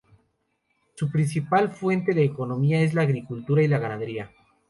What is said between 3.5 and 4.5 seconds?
y la ganadería.